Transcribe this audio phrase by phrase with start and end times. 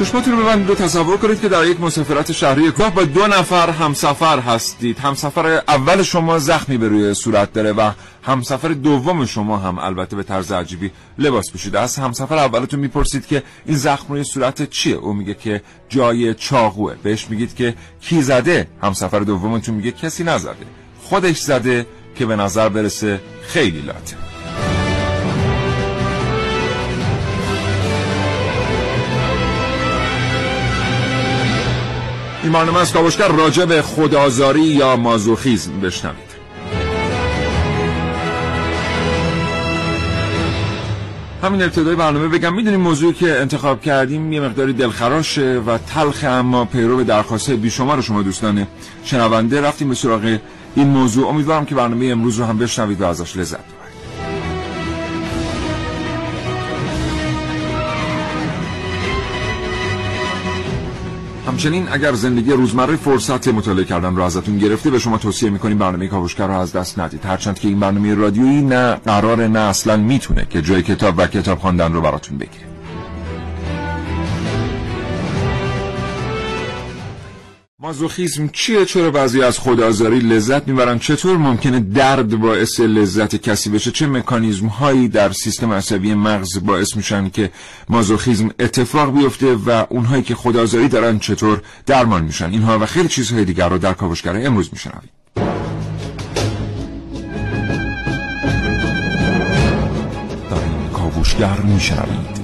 [0.00, 3.70] چشماتون رو ببندید و تصور کنید که در یک مسافرت شهری کوه با دو نفر
[3.70, 4.98] همسفر هستید.
[4.98, 7.90] همسفر اول شما زخمی به روی صورت داره و
[8.22, 13.42] همسفر دوم شما هم البته به طرز عجیبی لباس پوشیده از همسفر اولتون می‌پرسید که
[13.66, 16.94] این زخم روی صورت چیه؟ او میگه که جای چاقوه.
[17.02, 20.66] بهش میگید که کی زده؟ همسفر دومتون میگه کسی نزده.
[21.02, 24.29] خودش زده که به نظر برسه خیلی لاته.
[32.42, 36.30] این برنامه از کاوشگر راجع به خدازاری یا مازوخیزم بشنوید.
[41.42, 46.64] همین ابتدای برنامه بگم می‌دونیم موضوعی که انتخاب کردیم یه مقداری دلخراشه و تلخ اما
[46.64, 48.66] پیرو به درخواست بیشمار شما دوستان
[49.04, 49.60] شنونده.
[49.60, 50.38] رفتیم به سراغ
[50.76, 51.28] این موضوع.
[51.28, 53.79] امیدوارم که برنامه امروز رو هم بشنوید و ازش لذت
[61.60, 66.08] همچنین اگر زندگی روزمره فرصت مطالعه کردن رو ازتون گرفته به شما توصیه می‌کنیم برنامه
[66.08, 67.24] کاوشگر رو از دست ندید.
[67.24, 71.58] هرچند که این برنامه رادیویی نه قرار نه اصلا می‌تونه که جای کتاب و کتاب
[71.58, 72.69] خواندن رو براتون بگیره.
[77.82, 83.90] مازوخیزم چیه؟ چرا بعضی از خودآزاری لذت می‌برن؟ چطور ممکنه درد باعث لذت کسی بشه؟
[83.90, 87.50] چه مکانیزم هایی در سیستم عصبی مغز باعث میشن که
[87.88, 93.44] مازوخیزم اتفاق بیفته و اونهایی که خودآزاری دارن چطور درمان میشن؟ اینها و خیلی چیزهای
[93.44, 95.10] دیگر رو در کاوشگر امروز میشنوید
[100.50, 102.39] در این کاوشگر میشنوید.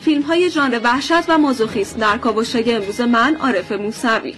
[0.00, 4.34] فیلم های ژانر وحشت و مازوخیسم در کاوشای امروز من عارف موسوی.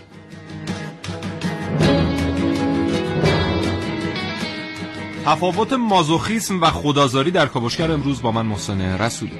[5.27, 9.39] تفاوت مازوخیسم و خدازاری در کاوشگر امروز با من محسن رسولی.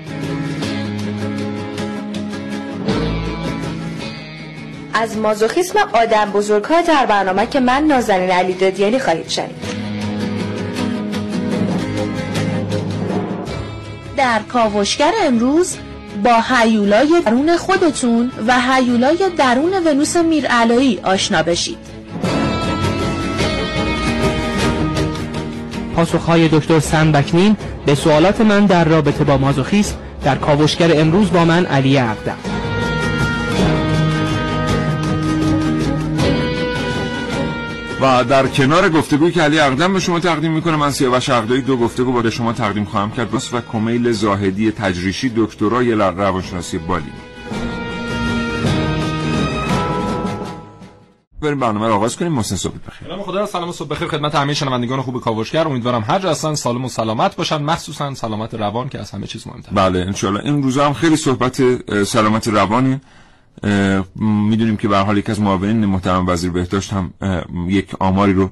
[4.95, 9.83] از مازوخیسم آدم بزرگها در برنامه که من نازنین علی دادیانی خواهید شنید.
[14.17, 15.77] در کاوشگر امروز
[16.25, 21.79] با هیولای درون خودتون و هیولای درون ونوس میرعلایی آشنا بشید.
[25.97, 27.57] پاسخهای دکتر سنبکنین
[27.87, 29.95] به سوالات من در رابطه با مازوخیسم
[30.25, 32.62] در کاوشگر امروز با من علی اقدم.
[38.03, 41.77] و در کنار گفتگویی که علی اقدم به شما تقدیم می‌کنه من سیاوش عقدایی دو
[41.77, 43.35] گفتگو با شما تقدیم خواهم کرد.
[43.35, 47.13] و کمیل زاهدی تجریشی دکترای روانشناسی بالی.
[51.43, 53.09] بریم برنامه رو آغاز کنیم محسن صبح بخیر.
[53.09, 54.09] نام خدا سلام صبح بخیر.
[54.09, 55.69] خدمت همه شنوندگان خوب کاوشگر.
[55.69, 59.47] امیدوارم هر جا هستن سالم و سلامت باشن مخصوصا سلامت روان که از همه چیز
[59.47, 59.75] مهمتره.
[59.75, 61.63] بله ان این روزا هم خیلی صحبت
[62.05, 63.01] سلامت روانی.
[64.17, 67.13] می‌دونیم که به حال یکی از معاونین محترم وزیر بهداشت هم
[67.69, 68.51] یک آماری رو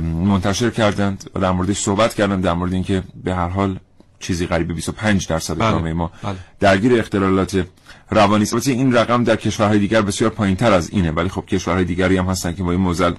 [0.00, 3.78] منتشر کردند و در موردش صحبت کردند در مورد اینکه به هر حال
[4.20, 6.36] چیزی قریب 25 درصد جامعه ما بله.
[6.60, 7.66] درگیر اختلالات
[8.10, 8.68] روانی است.
[8.68, 12.54] این رقم در کشورهای دیگر بسیار پایینتر از اینه ولی خب کشورهای دیگری هم هستن
[12.54, 13.12] که با این موزل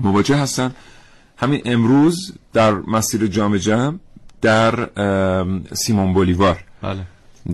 [0.00, 0.74] مواجه هستن.
[1.36, 4.00] همین امروز در مسیر جام جم
[4.42, 4.88] در
[5.72, 6.64] سیمون بولیوار.
[6.82, 7.00] بله.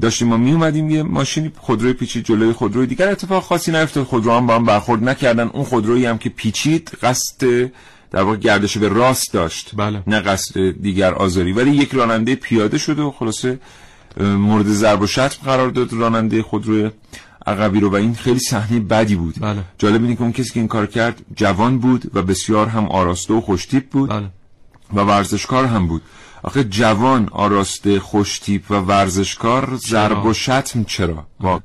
[0.00, 4.32] داشتیم ما می اومدیم یه ماشینی خودروی پیچید جلوی خودروی دیگر اتفاق خاصی نیفتاد خودرو
[4.32, 7.70] هم با هم برخورد نکردن اون خودرویی هم که پیچید قصد
[8.10, 10.02] در واقع گردش به راست داشت بله.
[10.06, 13.58] نه قصد دیگر آزاری ولی یک راننده پیاده شده و خلاصه
[14.20, 16.90] مورد ضرب و شتم قرار داد راننده خودروی
[17.46, 19.64] عقبی رو و این خیلی صحنه بدی بود بله.
[19.78, 23.34] جالب اینه که اون کسی که این کار کرد جوان بود و بسیار هم آراسته
[23.34, 24.26] و خوشتیپ بود بله.
[24.94, 26.02] و ورزشکار هم بود
[26.44, 31.60] آخه جوان آراسته خوشتیپ و ورزشکار ضرب و شتم چرا؟ با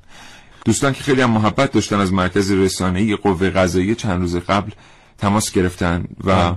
[0.65, 4.71] دوستان که خیلی هم محبت داشتن از مرکز رسانه‌ای قوه قضاییه چند روز قبل
[5.17, 6.53] تماس گرفتن و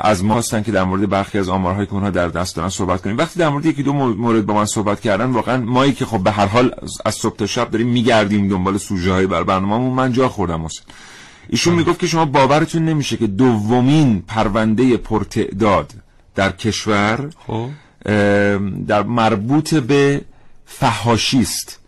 [0.00, 3.02] از ما هستن که در مورد برخی از آمارهایی که اونها در دست دارن صحبت
[3.02, 3.18] کنیم.
[3.18, 6.30] وقتی در مورد یکی دو مورد با من صحبت کردن واقعا مایی که خب به
[6.30, 6.74] هر حال
[7.04, 9.94] از صبح تا شب داریم میگردیم دنبال سوژه های بر برنامه‌مون.
[9.94, 10.82] من جا خوردم حسین
[11.48, 15.92] ایشون می‌گفت که شما باورتون نمیشه که دومین پرونده پرتعداد
[16.38, 17.68] در کشور خب.
[18.86, 20.20] در مربوط به
[20.66, 21.78] فهاشی است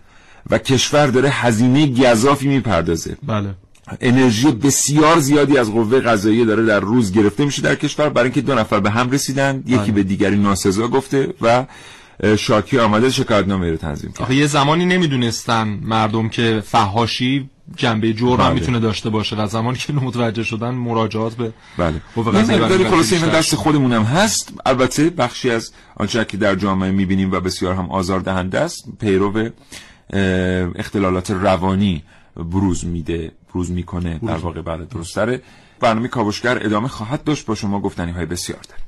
[0.51, 3.17] و کشور داره هزینه گذافی می‌پردازه.
[3.23, 3.55] بله.
[4.01, 8.09] انرژی بسیار زیادی از قوه قضاییه داره در روز گرفته میشه در کشور.
[8.09, 9.93] برای اینکه دو نفر به هم رسیدن یکی بله.
[9.93, 11.65] به دیگری ناسزا گفته و
[12.39, 14.23] شاکی آمده شکایتنامه رو تنظیم کرد.
[14.23, 18.55] آخه یه زمانی نمی‌دونستن مردم که فهاشی جنبه جرم هم بله.
[18.55, 22.01] می‌تونه داشته باشه و زمانی که متوجه شدن مراجعات به بله.
[22.17, 23.55] مقداری خلاصه این دست.
[23.55, 24.53] خودمون هم هست.
[24.67, 29.49] البته بخشی از آنچه که در جامعه می‌بینیم و بسیار هم آزار دهنده است پیرو
[30.75, 32.03] اختلالات روانی
[32.37, 35.43] بروز میده بروز می‌کنه در واقع بله درست داره
[35.81, 37.47] برنامه کاوشگر ادامه خواهد داشت.
[37.47, 38.81] با شما گفتنی های بسیار داره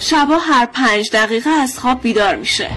[0.00, 2.70] شبا هر پنج دقیقه از خواب بیدار میشه.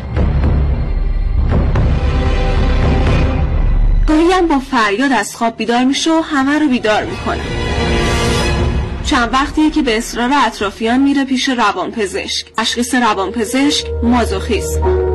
[4.08, 7.42] گاهی با فریاد از خواب بیدار میشه و همه رو بیدار می‌کنه.
[9.06, 12.46] چند وقتیه که به اصرار اطرافیان میره پیش روانپزشک.
[12.58, 15.11] تشخیص روانپزشک مازوخیسم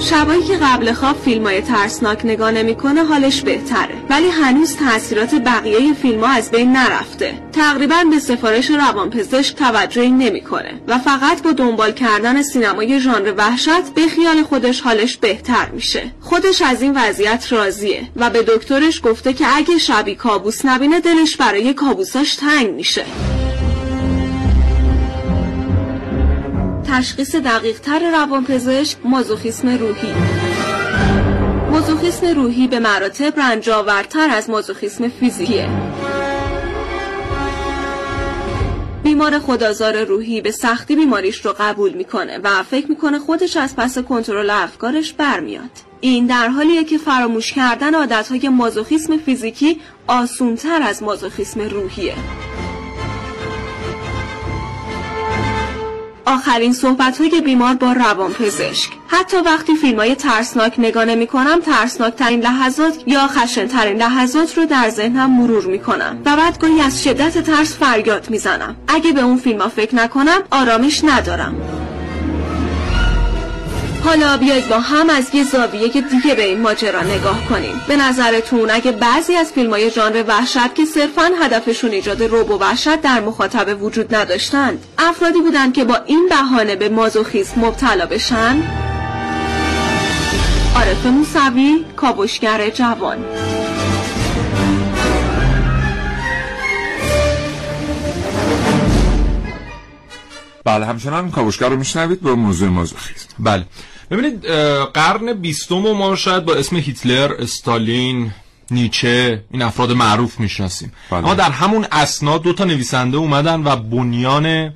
[0.00, 3.94] شبایی که قبل خواب فیلم های ترسناک نگاه نمی‌کنه حالش بهتره.
[4.10, 7.34] ولی هنوز تاثیرات بقیه فیلم ها از بین نرفته.
[7.52, 14.06] تقریبا به سفارش روانپزشک توجهی نمی‌کنه و فقط با دنبال کردن سینمای ژانر وحشت به
[14.06, 16.02] خیال خودش حالش بهتر میشه.
[16.20, 21.36] خودش از این وضعیت راضیه و به دکترش گفته که اگه شبی کابوس نبینه دلش
[21.36, 23.04] برای کابوساش تنگ میشه.
[26.94, 30.14] تشخیص دقیق تر روانپزشک مازوخیسم روحی.
[31.70, 35.68] مازوخیسم روحی به مراتب رنجاورتر از مازوخیسم فیزیکیه
[39.04, 43.98] بیمار خدازار روحی به سختی بیماریش رو قبول می‌کنه و فکر می‌کنه خودش از پس
[43.98, 45.70] کنترل افکارش برمیاد.
[46.00, 52.14] این در حالیه که فراموش کردن عادتهای مازوخیسم فیزیکی آسونتر از مازوخیسم روحیه.
[56.24, 58.90] آخرین صحبت های بیمار با روانپزشک.
[59.08, 64.58] حتی وقتی فیلم های ترسناک نگاه نمی کنم ترسناک ترین لحظات یا خشن ترین لحظات
[64.58, 68.76] رو در ذهنم مرور می کنم و بعد گاهی از شدت ترس فریاد می زنم
[68.88, 71.83] اگه به اون فیلم ها فکر نکنم آرامش ندارم.
[74.04, 77.82] حالا بیایید با هم از یه زاویه دیگه به این ماجرا نگاه کنیم.
[77.88, 82.58] به نظرتون اگه بعضی از فیلم های ژانر وحشت که صرفا هدفشون ایجاد رعب و
[82.58, 88.62] وحشت در مخاطب وجود نداشتند افرادی بودند که با این بهانه به مازوخیسم مبتلا بشن؟
[90.76, 93.24] عارف موسوی کاوشگر جوان.
[100.64, 103.28] بله همچنان کاوشگر رو میشنوید با موضوع مازوخیسم.
[103.38, 103.64] بله.
[104.10, 104.46] ببینید
[104.94, 108.32] قرن بیستم رو ما شاید با اسم هیتلر استالین
[108.70, 110.92] نیچه این افراد معروف می‌شناسیم.
[111.10, 111.18] بله.
[111.18, 114.72] اما در همون اسناد دو تا نویسنده اومدن و بنیان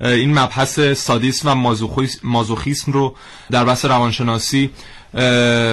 [0.00, 1.54] این مبحث سادیسم و
[2.22, 3.14] مازوخیسم, رو
[3.50, 4.70] در بحث روانشناسی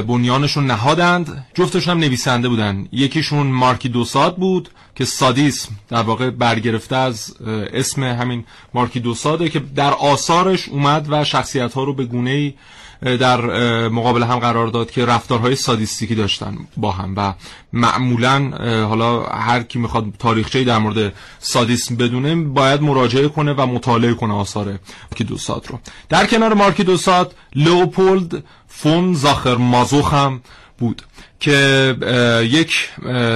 [0.07, 1.45] بنیانشون نهادند.
[1.53, 2.87] جفتشون هم نویسنده بودن.
[2.91, 7.35] یکیشون مارکی دوساد بود که سادیسم در واقع برگرفته از
[7.73, 12.53] اسم همین مارکی دوساده که در آثارش اومد و شخصیت ها رو به گونه ای
[13.01, 13.41] در
[13.87, 17.33] مقابل هم قرار داد که رفتارهای سادیستیکی داشتن با هم و
[17.73, 18.51] معمولا
[18.87, 24.33] حالا هر کی می‌خواد تاریخچه‌ای در مورد سادیسم بدونه باید مراجعه کنه و مطالعه کنه
[24.33, 25.79] آثار مارکی دوساد رو.
[26.09, 30.41] در کنار مارکی دوساد لئوپولد فون زاخر مازوخ هم
[30.77, 31.01] بود
[31.39, 31.95] که
[32.43, 32.89] یک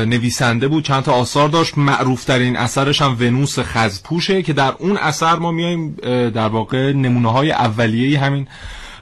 [0.06, 1.78] نویسنده بود چند تا آثار داشت.
[1.78, 5.96] معروف ترین اثرش هم ونوس خزپوشه که در اون اثر ما میایم
[6.30, 8.48] در واقع نمونه های اولیه همین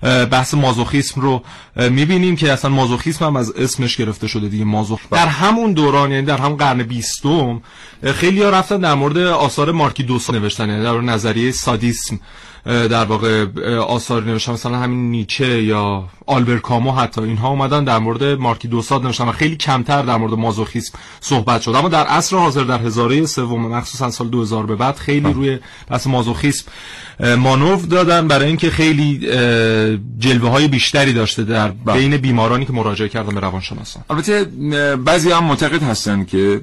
[0.01, 1.43] بحث مازوخیسم رو
[1.75, 4.65] می‌بینیم که اصلا مازوخیسم هم از اسمش گرفته شده دیگه.
[4.65, 7.61] مازوخ در همون دوران یعنی در هم قرن بیستم
[8.03, 12.19] خیلی ها رفتن در مورد آثار مارکی دوسا نوشتن یعنی در نظریه سادیسم.
[12.65, 13.45] در واقع
[13.77, 19.03] آثار نوشتن مثلا همین نیچه یا آلبر کامو حتی اینها اومدن در مورد مارکی دوساد
[19.05, 21.75] نوشتن و خیلی کمتر در مورد مازوخیسم صحبت شد.
[21.75, 26.07] اما در عصر حاضر در هزاره سوم مخصوصا سال 2000 به بعد خیلی روی بحث
[26.07, 26.65] مازوخیسم
[27.37, 29.19] مانور دادن برای اینکه خیلی
[30.19, 34.03] جلوه های بیشتری داشته در بین بیمارانی که مراجعه کردن به روانشناسان.
[34.09, 34.43] البته
[34.95, 36.61] بعضی هم معتقد هستن که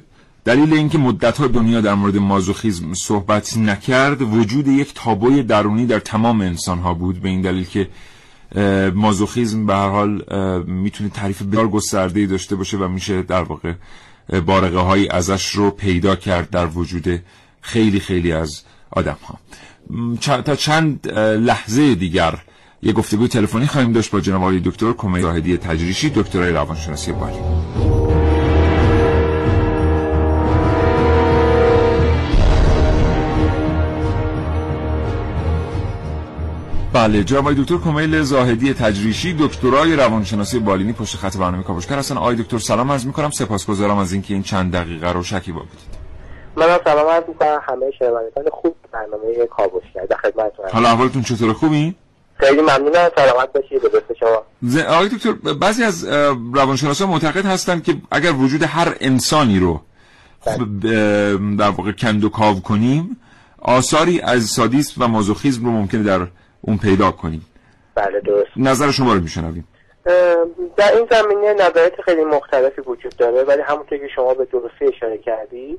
[0.49, 5.99] دلیل اینکه مدت های دنیا در مورد مازوخیزم صحبت نکرد وجود یک تابوی درونی در
[5.99, 7.21] تمام انسان ها بود.
[7.21, 7.89] به این دلیل که
[8.93, 10.23] مازوخیزم به هر حال
[10.67, 13.73] می‌تونه تعریف بسیار گسترده داشته باشه و میشه در واقع
[14.45, 17.21] بارقه هایی ازش رو پیدا کرد در وجود
[17.61, 22.39] خیلی خیلی از آدم ها تا چند لحظه دیگر
[22.81, 27.39] یک گفتگوی تلفنی خواهیم داشت با جناب آقای دکتر کمیل زاهدی تجریشی دکترای روانشناسی بالی.
[36.99, 42.17] بله جناب دکتر کمیل زاهدی تجریشی دکترای روانشناسی بالینی پشت خط برنامه کاوشگر هستن.
[42.17, 43.31] آقای دکتر سلام عرض می‌کنم.
[43.31, 45.99] سپاسگزارم از اینکه این چند دقیقه رو شکیبا بدید
[46.55, 47.59] منم سلام عرض می‌کنم.
[47.69, 50.65] همه شنوندگان خوب برنامه کاوشگر در خدمتتون.
[50.73, 51.95] حالا احوالتون چطوره؟ خوبی؟
[52.35, 53.09] خیلی ممنونم.
[53.15, 53.81] سلامت باشید.
[53.81, 54.85] به شما.
[54.87, 56.07] آقای دکتر بعضی از
[56.53, 59.81] روانشناسان معتقد هستند که اگر وجود هر انسانی رو
[60.39, 63.17] خب، اه، در واقع کند و کاو کنیم
[63.61, 66.27] آثاری از سادیسم و مازوخیزم رو ممکنه در
[66.61, 67.45] اون پیدا کنیم.
[67.95, 68.49] بله درست.
[68.57, 69.67] نظر شما رو میشنویم.
[70.77, 75.17] در این زمینه نظرات خیلی مختلفی وجود داره ولی همونطور که شما به درستی اشاره
[75.17, 75.77] کردی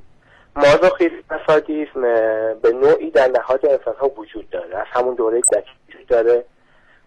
[0.56, 5.40] مازوخیسم و سادیسم اه، به نوعی در نهاد انسان ها وجود داره از همون دوره
[5.40, 6.44] کودکی وجود داره.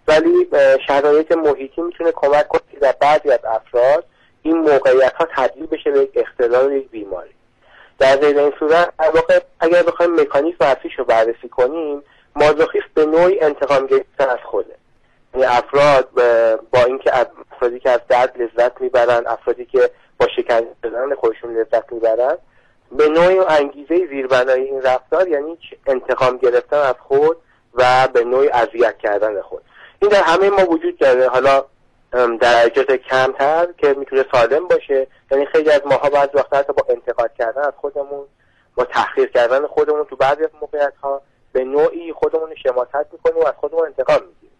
[0.07, 0.47] ولی
[0.87, 4.05] شرایط محیطی می‌تونه کمک کنه که در بعضی از افراد
[4.41, 7.29] این موقعیت ها تبدیل بشه به یک اختلال و یک بیماری.
[7.99, 12.03] در غیر این صورت واقع اگر بخوایم مکانیزم اصلیش رو بررسی کنیم
[12.35, 14.75] مازوخیسم به نوعی انتقام گرفتن از خوده
[15.33, 16.09] یعنی افراد
[16.71, 17.11] با اینکه
[17.51, 22.37] افرادی که از درد لذت می‌برن افرادی که با شکنجه شدن خودشون لذت می‌برن
[22.91, 27.37] به نوعی انگیزه زیربنای این رفتار یعنی انتقام گرفتن از خود
[27.73, 29.61] و به نوعی اذیت کردن خود.
[30.01, 31.27] این در همه ما وجود داره.
[31.27, 31.65] حالا
[32.41, 35.07] درجات کمتر که می‌تونه سالم باشه.
[35.31, 38.25] یعنی خیلی از ماها بعض وقتا حتی با انتقاد کردن از خودمون
[38.75, 41.21] با تحقیر کردن خودمون تو بعضی از موقعیت ها
[41.53, 44.57] به نوعی خودمون رو شماتت می‌کنیم و از خودمون انتقام می‌گیریم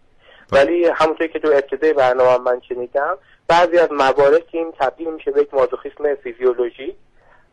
[0.52, 5.30] ولی همونطور که تو ابتدای برنامه من شنیدم بعضی از موارد که این تبدیل میشه
[5.30, 6.94] به یک مازوخیسم فیزیولوژی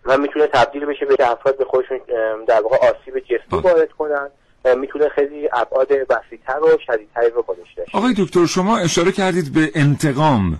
[0.05, 1.99] و می‌تونه تبدیل بشه به افراد به خودشون
[2.47, 3.73] در واقع آسیب جسمی بله.
[3.73, 4.29] وارد کنن
[4.75, 9.71] می‌تونه خیلی ابعاد وسیعتر و شدیدتری رو خودش داشته آقای دکتر شما اشاره کردید به
[9.75, 10.59] انتقام بله.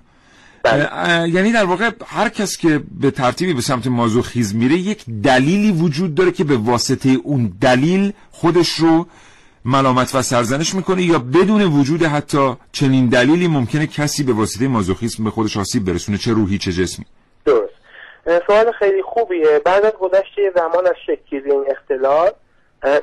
[1.33, 6.15] یعنی در واقع هر کس که به ترتیبی به سمت مازوخیزم میره یک دلیلی وجود
[6.15, 9.07] داره که به واسطه اون دلیل خودش رو
[9.65, 15.23] ملامت و سرزنش می‌کنه یا بدون وجود حتی چنین دلیلی ممکنه کسی به واسطه مازوخیسم
[15.23, 17.05] به خودش آسیب برسونه چه روحی چه جسمی.
[17.45, 17.73] درست.
[18.47, 19.61] سوال خیلی خوبیه.
[19.65, 22.31] بعد از گذشت زمان از شکلگیری این اختلال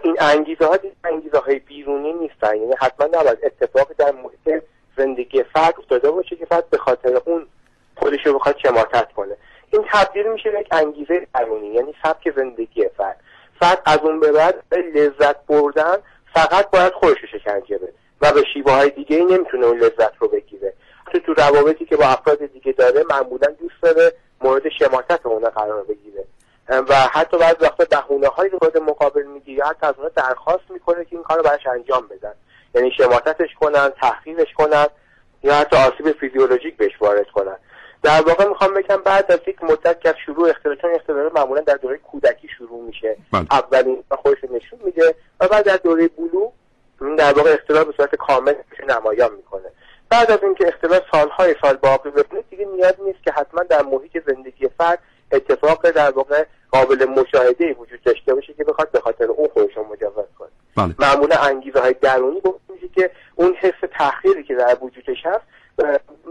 [0.05, 2.57] این انگیزه ها انگیزه های بیرونی نیستن.
[2.57, 4.63] یعنی حتما نباید اتفاقی در محیط
[4.99, 7.47] زندگی فرد افتاده باشه که فرد به خاطر اون
[7.97, 9.37] خودش رو بخواد شماتت کنه.
[9.71, 13.21] این تبدیل میشه به یک انگیزه درونی یعنی سبک زندگی فرد.
[13.61, 14.65] فرد از اون به بعد
[14.95, 15.97] لذت بردن
[16.35, 20.13] فقط باید خودش رو شکنجه بده و به شیوه های دیگه ای نمی‌تونه اون لذت
[20.19, 20.73] رو بگیره.
[21.13, 25.83] تو تو روابطی که با افراد دیگه داره معمولا دوست داره مورد شماتت اونا قرار
[25.83, 26.25] بگیره.
[26.69, 31.17] و حتی بعض وقتا بهونه هایی رو مقابل می‌گیره حتی از اونها درخواست می‌کنه که
[31.17, 32.35] این کار رو براش انجام بدن.
[32.79, 34.87] یعنی شماتتش کنن تحقیرش کنن
[35.43, 37.57] یا حتی آسیب فیزیولوژیک بهش وارد کنن.
[38.03, 41.75] در واقع می‌خوام بگم بعد از یک مدت که شروع اختلال چون اختلال معمولا در
[41.75, 43.17] دوره کودکی شروع میشه.
[43.33, 43.47] بله.
[43.51, 46.53] اولین خودش رو نشون میده و بعد در دوره بلوغ
[47.01, 48.55] این در واقع اختلال به صورت کامل
[48.89, 49.71] نمایان می‌کنه.
[50.11, 54.23] بعد از اینکه اختلال سالهای سال باقی بمونه دیگه نیاز نیست که حتما در محیط
[54.27, 54.99] زندگی فرد
[55.33, 60.25] اتفاق در واقع قابل مشاهده وجود داشته باشه که بخواد به خاطر اون خودش مجوز
[60.39, 60.49] کنه.
[60.77, 60.95] بله.
[60.99, 62.41] معمولا انگیزه های درونی
[62.99, 65.45] که اون حس تحقیری که در وجودش هست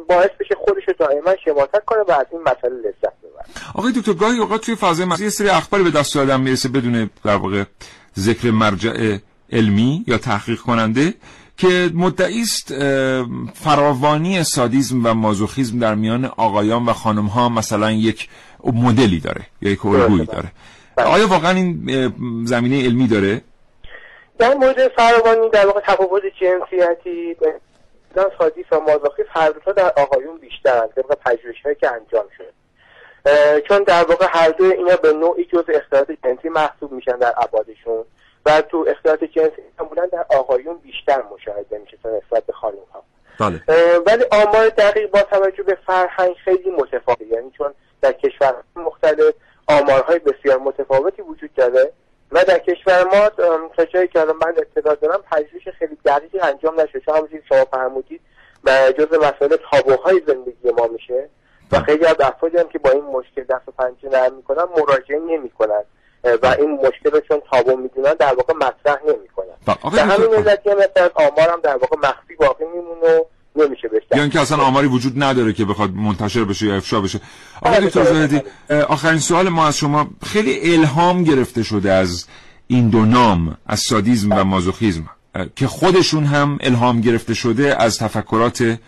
[0.09, 3.45] باعث بشه خودش رو دائما شماتت کنه و از این مسئله لذت ببره.
[3.75, 7.09] آقای دکتر گاهی اوقات توی فضای مجازی یه سری اخباری به دست آدم می‌رسه بدون
[7.23, 7.63] در واقع
[8.19, 9.17] ذکر مرجع
[9.51, 11.13] علمی یا تحقیق کننده
[11.57, 12.73] که مدعی است
[13.53, 18.29] فراوانی سادیزم و مازوخیزم در میان آقایان و خانم ها مثلا یک
[18.63, 20.51] مدلی داره یا یک الگویی درسته، داره.
[20.95, 21.07] بله.
[21.07, 23.41] آیا واقعا این زمینه علمی داره؟
[24.39, 27.53] در مورد فراوانی در واقع تفاوت جنسیتی بین
[28.39, 32.53] سادیس و مازوخیسم هر دوتا در آقایون بیشترن طبق پژوهش هایی که انجام شده.
[33.67, 38.05] چون در واقع هر دوی اینا به نوعی جز اختلالات جنسی محسوب میشن در ابعادشون
[38.45, 43.03] و تو اختلالات جنسی معمولا در آقایون بیشتر مشاهده میشه تا نسبت به خانم ها
[43.39, 43.61] بله
[44.07, 49.33] ولی آمار دقیق با توجه به فرهنگ خیلی متفاوته یعنی چون در کشورهای مختلف
[49.67, 51.91] آمارهای بسیار متفاوتی وجود داره.
[52.31, 53.29] و در کشور ما
[53.77, 56.99] تا جایی که الان من اطلاع دارم پژوهش خیلی دقیقی انجام نشده.
[56.99, 58.21] چون همونجوری شما فرمودید
[58.63, 61.29] و جز مسائل تابوهای زندگی ما میشه.
[61.71, 65.19] و خیلی از افرادی هم که با این مشکل دست و پنجه نرم می‌کنن مراجعه
[65.19, 65.83] نمی‌کنن.
[66.43, 69.55] و این مشکل رو چون تابو می‌دونن در واقع مطرح نمی‌کنن.
[69.67, 69.95] بله.
[69.95, 73.25] به همین علت یه از آمار هم در واقع مخفی باقی میمونه
[73.57, 77.19] نمیشه بهش یا اینکه اصلا آماری وجود نداره که بخواد منتشر بشه یا افشا بشه.
[77.61, 80.09] آقای بله، دکتر بله، زاهدی اه، آخرین سوال ما از شما.
[80.25, 82.25] خیلی الهام گرفته شده از
[82.67, 85.09] این دو نام از سادیزم و مازوخیزم
[85.55, 88.79] که خودشون هم الهام گرفته شده از تفکرات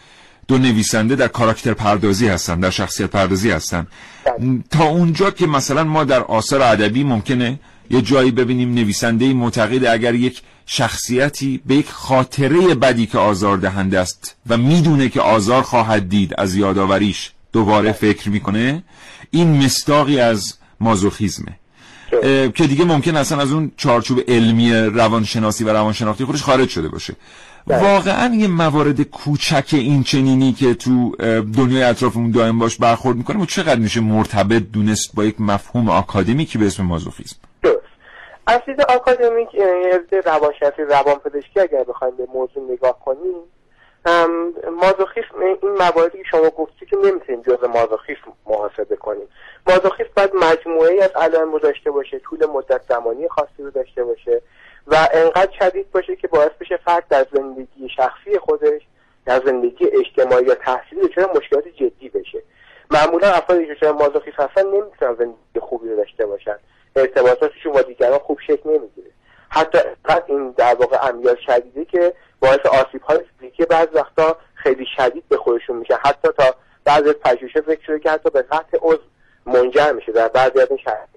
[0.48, 3.88] دو نویسنده در کاراکتر پردازی هستن در شخصیت پردازی هستن.
[4.72, 7.60] تا اونجا که مثلا ما در آثار ادبی ممکنه
[7.90, 14.00] یه جایی ببینیم نویسنده معتقد اگر یک شخصیتی به یک خاطره بدی که آزار دهنده
[14.00, 18.84] است و می‌دونه که آزار خواهد دید از یادآوریش دوباره فکر می‌کنه
[19.32, 21.60] این مستاقی از مازوخیزمه.
[22.56, 27.16] که دیگه ممکن اصلا از اون چارچوب علمی روانشناسی و روانشناختی خودش خارج شده باشه.
[27.68, 27.84] بله.
[27.84, 31.16] واقعا یه موارد کوچک این چنینی که تو
[31.54, 36.58] دنیای اطرافمون دائم باش برخورد می‌کنیم و چقدر میشه مرتبط دونست با یک مفهوم آکادمیکی
[36.58, 37.89] به اسم مازوخیزم؟ درست.
[38.50, 39.56] از دید آکادمیک
[40.26, 43.36] روانشناسی روانپزشکی اگر بخوایم به موضوع نگاه کنیم
[44.72, 49.28] مازوخیسم این مواردی که شما گفتی که نمی‌تونیم جز مازوخیسم محاسبه کنیم.
[49.68, 54.42] مازوخیسم باید مجموعه ای از علائم داشته باشه طول مدت زمانی خاصی رو داشته باشه
[54.88, 58.82] و انقدر شدید باشه که باعث بشه فرد در زندگی شخصی خودش
[59.26, 62.44] در زندگی اجتماعی یا تحصیلی دچار مشکلات جدی بشه.
[62.92, 66.56] معمولا افرادی که دچار مازوخیسم هستن نمی‌تونن زندگی خوبی رو داشته باشن.
[66.96, 69.12] ارتباطاتشون با دیگران خوب شکل نمی‌گیره.
[69.50, 74.86] حتی انقدر این در واقع امیال شدیده که باعث آسیب های فیزیکی بعض وقتا خیلی
[74.98, 75.98] شدید به خودشون میشه.
[76.02, 76.56] حتی تا
[76.86, 79.02] بعض از پژوهش‌ها فکر شده که حتی به قطع عضو
[79.46, 81.10] منجر میشه در بعضی از این شرایط.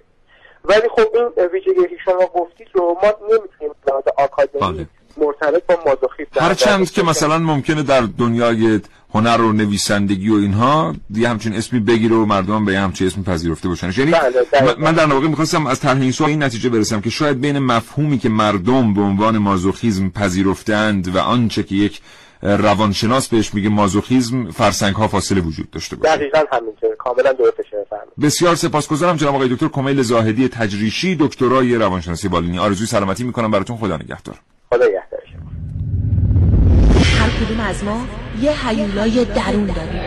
[0.65, 4.87] ولی خب این ویژگی که شما گفتید رو ما نمی‌تونیم لحاظ آکادمی بله.
[5.17, 8.81] مرتبط با مازوخیسم هر چند که مثلا ممکنه در دنیای
[9.15, 13.69] هنر و نویسندگی و اینها دیگه همچین اسمی بگیره و مردم به همچین اسمی پذیرفته
[13.69, 17.41] باشن یعنی بله، من در واقع می‌خواستم از طرح این این نتیجه برسم که شاید
[17.41, 22.01] بین مفهومی که مردم به عنوان مازوخیزم پذیرفتند و آنچه که یک
[22.43, 26.17] روانشناس بهش میگه مازوخیزم فرسنگ ها فاصله وجود داشته باشه.
[26.17, 27.57] دقیقاً همینطور کاملا درست
[28.23, 32.59] بسیار سپاسگزارم جناب آقای دکتر کمیل زاهدی تجریشی دکترای روانشناسی بالینی.
[32.59, 33.51] آرزوی سلامتی می‌کنم.
[33.51, 34.37] براتون خدا نگهدار.
[34.71, 34.87] خدا
[37.45, 38.07] کدوم از ما
[38.41, 40.01] یه هیولای درون داریم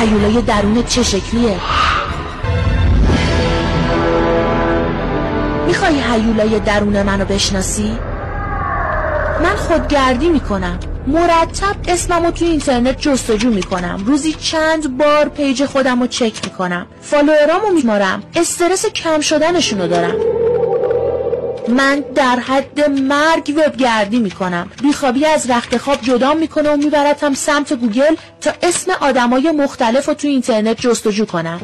[0.00, 1.56] هیولای درون چه شکلیه؟
[5.66, 7.98] می‌خوای هیولای درون منو بشناسی؟
[9.42, 10.78] من خودگردی می‌کنم.
[11.06, 14.02] مرتب اسممو توی اینترنت جستجو می‌کنم.
[14.06, 16.86] روزی چند بار page خودم رو چک می‌کنم.
[17.00, 20.14] follower امو می‌شمارم استرس کم شدنشونو دارم.
[21.70, 24.70] من در حد مرگ وبگردی می‌کنم.
[24.82, 30.14] بیخوابی از رخت خواب جدا می‌کنه و میبرتم سمت گوگل تا اسم آدمای مختلف رو
[30.14, 31.60] توی اینترنت جستجو کنم.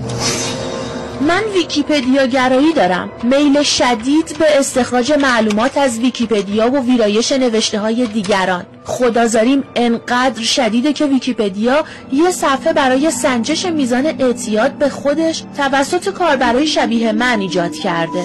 [1.21, 3.11] من ویکیپدیا گرایی دارم.
[3.23, 8.67] میل شدید به استخراج معلومات از ویکیپدیا و ویرایش نوشته های دیگران.
[8.85, 16.67] خودآزاریم انقدر شدیده که ویکیپدیا یه صفحه برای سنجش میزان اعتیاد به خودش توسط کاربرای
[16.67, 18.25] شبیه من ایجاد کرده.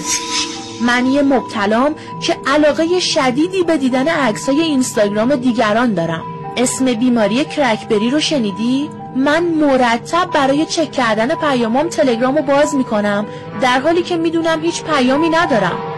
[0.82, 6.24] من یه مبتلام که علاقه شدیدی به دیدن عکسای اینستاگرام دیگران دارم
[6.58, 13.26] اسم بیماری کرکبری رو شنیدی؟ من مرتب برای چک کردن پیامام تلگرام رو باز می‌کنم
[13.62, 15.91] در حالی که می‌دونم هیچ پیامی ندارم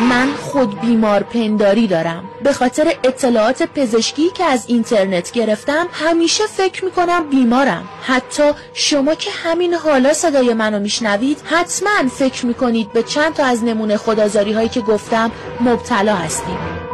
[0.00, 2.24] من خود بیمار پنداری دارم.
[2.42, 7.88] به خاطر اطلاعات پزشکی که از اینترنت گرفتم همیشه فکر می‌کنم بیمارم.
[8.02, 8.42] حتی
[8.74, 13.96] شما که همین حالا صدای منو میشنوید حتما فکر می‌کنید به چند تا از نمونه
[13.96, 15.30] خدازاری هایی که گفتم
[15.60, 16.85] مبتلا هستیم.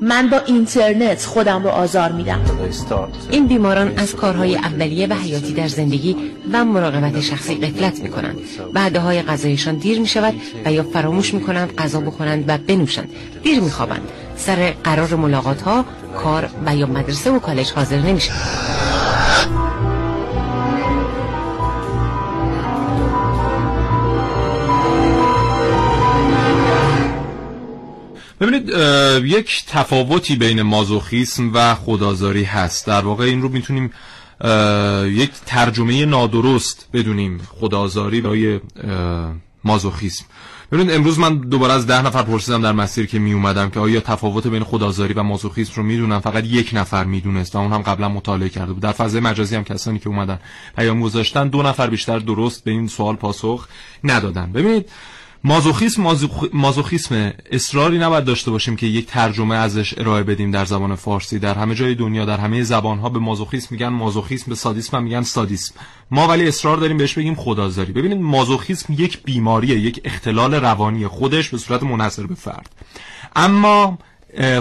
[0.00, 2.40] من با اینترنت خودم رو آزار میدم.
[3.30, 6.16] این بیماران از کارهای اولیه و حیاتی در زندگی
[6.52, 8.38] و مراقبت شخصی قفلت می‌کنند.
[8.72, 10.34] بعدهای های غذایشان دیر می‌شود
[10.64, 13.08] و یا فراموش می‌کنند غذا بخورند و بنوشند.
[13.42, 14.08] دیر میخوابند.
[14.36, 15.84] سر قرار ملاقات ها
[16.16, 18.38] کار و یا مدرسه و کالج حاضر نمیشند
[28.40, 28.68] ببینید
[29.24, 32.86] یک تفاوتی بین مازوخیسم و خدازاری هست.
[32.86, 33.92] در واقع این رو می‌تونیم
[35.04, 38.60] یک ترجمه نادرست بدونیم خدازاری برای
[39.64, 40.24] مازوخیسم.
[40.72, 44.00] ببینید امروز من دوباره از ده نفر پرسیدم در مسیر که می اومدم که آیا
[44.00, 48.08] تفاوت بین خدازاری و مازوخیسم رو می‌دونم؟ فقط یک نفر می‌دونست و اون هم قبلا
[48.08, 48.82] مطالعه کرده بود.
[48.82, 50.38] در فضای مجازی هم کسانی که اومدن
[50.76, 53.68] پیام گذاشتن دو نفر بیشتر درست به این سوال پاسخ
[54.04, 54.52] ندادن.
[54.52, 54.90] ببینید
[55.44, 56.16] مازوخیسم
[56.52, 61.38] مازوخیسم اصراری نباید داشته باشیم که یک ترجمه ازش ارائه بدیم در زبان فارسی.
[61.38, 65.02] در همه جای دنیا در همه زبان ها به مازوخیسم میگن مازوخیسم به سادیسم هم
[65.02, 65.74] میگن سادیسم.
[66.10, 71.48] ما ولی اصرار داریم بهش بگیم خدازاری ببینید مازوخیسم یک بیماریه یک اختلال روانی خودش
[71.48, 72.70] به صورت منحصر به فرد.
[73.36, 73.98] اما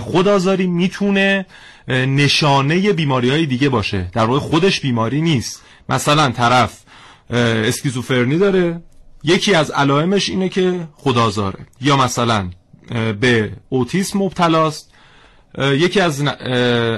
[0.02, 1.46] خدازاری می‌تونه
[1.88, 4.10] نشانه بیماری های دیگه باشه.
[4.13, 5.62] در واقع خودش بیماری نیست.
[5.90, 6.80] مثلا طرف
[7.30, 8.82] اسکیزوفرنی داره.
[9.23, 11.60] یکی از علائمش اینه که خدازاره.
[11.82, 12.49] یا مثلا
[13.19, 14.91] به اوتیسم مبتلاست.
[15.58, 16.21] یکی از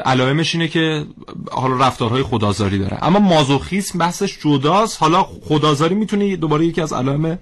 [0.06, 1.06] علائمش اینه که
[1.52, 2.98] حالا رفتارهای خدازاری داره.
[3.02, 5.02] اما مازوخیسم بحثش جداست.
[5.02, 7.40] حالا خدازاری می‌تونه دوباره یکی از علائم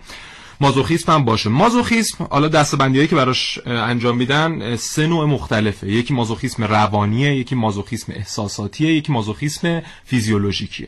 [0.62, 1.50] مازوخیسم هم باشه.
[1.50, 5.92] مازوخیسم حالا دستبندی که براش انجام میدن سه نوع مختلفه.
[5.92, 10.88] یکی مازوخیسم روانیه یکی مازوخیسم احساساتیه یکی مازوخیسم فیزیولوژیکیه.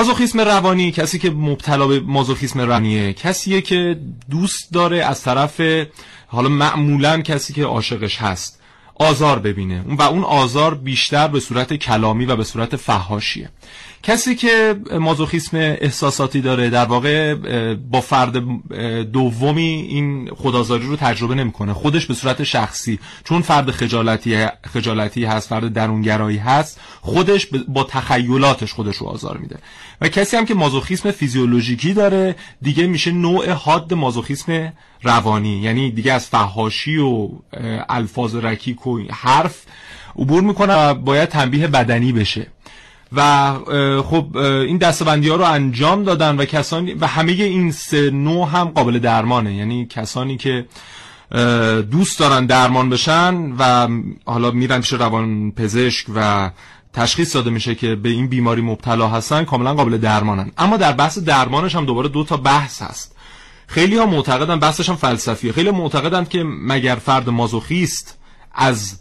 [0.00, 5.60] مازوخیسم روانی کسی که مبتلا به مازوخیسم روانیه کسیه که دوست داره از طرف
[6.26, 8.60] حالا معمولا کسی که عاشقش هست
[8.94, 9.84] آزار ببینه.
[9.88, 13.50] و اون آزار بیشتر به صورت کلامی و به صورت فهاشیه
[14.06, 17.34] کسی که مازوخیسم احساساتی داره در واقع
[17.74, 18.36] با فرد
[19.12, 21.72] دومی این خدازاری رو تجربه نمی‌کنه.
[21.72, 22.98] خودش به صورت شخصی.
[23.24, 29.58] چون فرد خجالتی خجالتی هست فرد درونگرایی هست خودش با تخیلاتش خودش رو آزار میده.
[30.00, 35.58] و کسی هم که مازوخیسم فیزیولوژیکی داره دیگه میشه نوع حاد مازوخیسم روانی.
[35.58, 37.28] یعنی دیگه از فهاشی و
[37.88, 39.62] الفاظ رکیک و حرف
[40.18, 42.46] عبور می‌کنه و باید تنبیه بدنی بشه.
[43.16, 43.54] و
[44.02, 48.64] خب این دستبندی ها رو انجام دادن و کسانی و همه این سه نوع هم
[48.64, 49.54] قابل درمانه.
[49.54, 50.66] یعنی کسانی که
[51.90, 53.88] دوست دارن درمان بشن و
[54.24, 56.50] حالا میرن پیش روان پزشک و
[56.92, 60.52] تشخیص داده میشه که به این بیماری مبتلا هستن کاملا قابل درمانن.
[60.58, 63.16] اما در بحث درمانش هم دوباره دو تا بحث هست.
[63.66, 65.52] خیلی ها معتقدن بحثش هم فلسفیه.
[65.52, 68.18] خیلی معتقدن که مگر فرد مازوخیست
[68.54, 69.00] از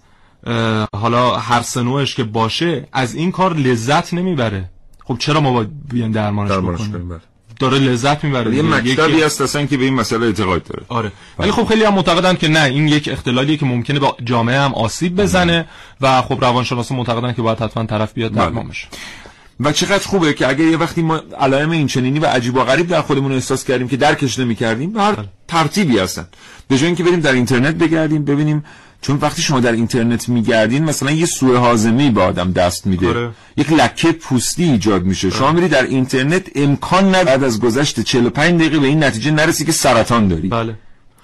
[0.95, 4.69] حالا هر سنوش که باشه از این کار لذت نمی‌بره.
[5.05, 7.19] خب چرا ما باید بیان درمانش, درمانش بکنیم بله.
[7.59, 10.83] داره لذت می‌بره یه مکتبی هست اصلا که به این مسئله اعتقاد داره.
[10.87, 11.11] آره.
[11.39, 14.73] ولی خب خیلی هم معتقدن که نه این یک اختلالیه که ممکنه به جامعه هم
[14.73, 15.65] آسیب بزنه
[16.01, 18.45] و خب روانشناسا معتقدن که باید حتما طرف بیاد بله.
[18.45, 18.87] درمان بشه
[19.59, 22.87] و چقدر خوبه که اگه یه وقتی ما علائم این چنینی و عجیب و غریب
[22.87, 25.27] در خودمون احساس کردیم که درکش نمی‌کردیم هر بله.
[25.47, 26.27] ترتیبی هستن.
[26.67, 28.63] به جای اینکه بریم در اینترنت بگردیم ببینیم
[29.05, 33.09] چون وقتی شما در اینترنت میگردین مثلا یه سوء هاضمه به آدم دست میده.
[33.09, 33.31] آره.
[33.57, 35.29] یک لکه پوستی ایجاد میشه.
[35.29, 39.65] شما میری در اینترنت امکان نداره بعد از گذشت 45 دقیقه به این نتیجه نرسی
[39.65, 40.47] که سرطان داری.
[40.47, 40.75] بله.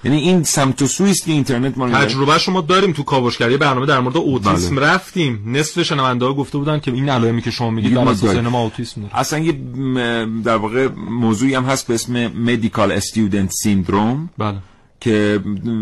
[0.04, 3.86] یعنی این سمت و سوی است که اینترنت ما تجربه شما داریم تو کاوشگری برنامه
[3.86, 4.86] در مورد اوتیسم بله.
[4.86, 5.44] رفتیم.
[5.46, 9.02] نصف شنونده ها گفته بودن که این علائمی که شما میگید در اساس ما اوتیسم
[9.02, 9.52] داره اصلا یه
[10.44, 14.58] در واقع موضوعی هم هست به اسم مدیکال استودنت سیندروم بله.
[15.02, 15.40] که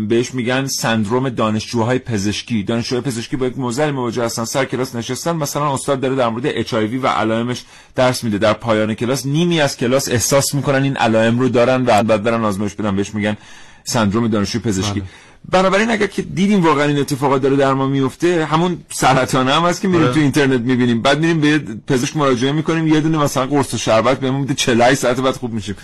[0.08, 2.62] بهش میگن سندروم دانشجوهای پزشکی.
[2.62, 4.44] دانشجوهای پزشکی با یک موزل مواجه هستن.
[4.44, 5.36] سر کلاس نشستن.
[5.36, 8.38] مثلا استاد داره در مورد اچ و علائمش درس میده.
[8.38, 12.44] در پایان کلاس نیمی از کلاس احساس می‌کنن این علائم رو دارن و بعد برن
[12.44, 12.96] آزمایش بدن.
[12.96, 13.36] بهش میگن
[13.84, 15.00] سندروم دانشجوی پزشکی.
[15.00, 15.08] بله.
[15.50, 19.80] بنابراین اگر که دیدیم واقعا این اتفاقات داره در ما میفته همون سرطان هم هست
[19.80, 20.14] که میریم آره.
[20.14, 21.02] تو اینترنت می‌بینیم.
[21.02, 22.86] بعد میریم به پزشک مراجعه می‌کنیم.
[22.86, 24.54] یه دونه مثلا قرص و شربت بهمون میده.
[24.54, 25.76] 48 ساعت بعد خوب میشیم.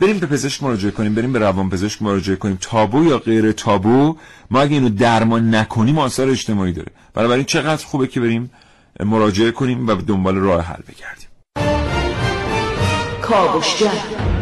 [0.00, 2.58] بریم به پزشک مراجعه کنیم بریم به روان پزشک مراجعه کنیم.
[2.60, 4.16] تابو یا غیر تابو؟
[4.50, 6.92] ما اگه اینو درمان نکنیم آثار اجتماعی داره.
[7.14, 8.50] بنابراین چقدر خوبه که بریم
[9.00, 11.28] مراجعه کنیم و دنبال راه حل بگردیم.
[13.22, 14.41] کاوشگر.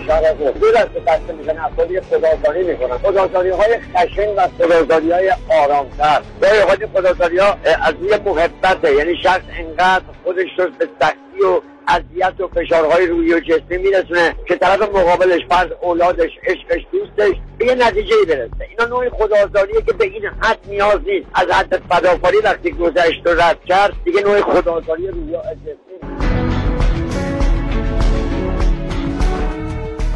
[0.00, 6.22] شهر دو دسته بسته میشن افرادی خدازاری می‌کنن خدازاری های خشن و خدازاری های آرامتر
[6.40, 11.60] گاهی اوقات خدازاری ها از روی محبته یعنی شخص انقدر خودش رو به سختی و
[11.88, 17.66] اذیت و فشارهای روی و جسمی میرسونه که طرف مقابلش فرض اولادش عشقش دوستش به
[17.66, 22.38] یه نتیجه برسه اینا نوعی خدازاریه که به این حد نیاز نیست از حد فداکاری
[22.38, 26.51] وقتی گذشت و رد کرد دیگه نوع خدازاری روی جسمی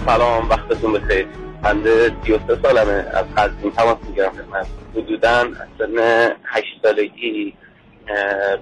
[0.07, 1.27] سلام وقتتون بخیر.
[1.63, 2.93] بنده 33 سالمه.
[2.93, 4.67] از قزوین تماس می‌گیرم خدمت
[4.97, 7.55] حدودا از سن 8 سالگی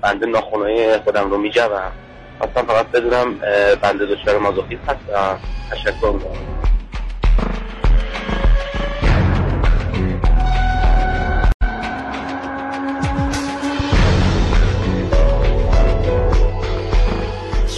[0.00, 1.92] بنده ناخونهای خودم رو میجوم.
[2.38, 3.34] خواستم فقط بدونم
[3.82, 5.38] بنده دچار مازوخیسم هستم.
[5.70, 6.73] تشکر می‌کنم.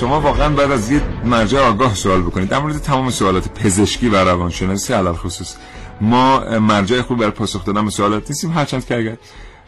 [0.00, 2.48] شما واقعا بعد از یه مرجع آگاه سوال بکنید.
[2.48, 5.56] در مورد تمام سوالات پزشکی و روانشناسی علل خصوص
[6.00, 8.52] ما مرجع خوب بر پاسخ دادن به سوالات نیستیم.
[8.52, 9.16] هرچند که اگر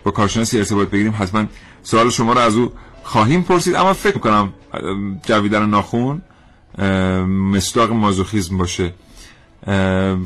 [0.05, 1.45] با کارشناسی ارتباط بگیریم حتما
[1.83, 3.75] سوال شما رو از او خواهیم پرسید.
[3.75, 4.53] اما فکر کنم
[5.23, 6.23] جویدن ناخون
[7.29, 8.95] مصداق مازوخیزم باشه.